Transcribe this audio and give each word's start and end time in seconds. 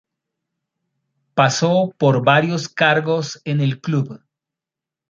Pasó 1.35 1.93
por 1.99 2.25
varios 2.25 2.67
cargos 2.69 3.39
en 3.45 3.61
el 3.61 3.79
club. 3.81 4.23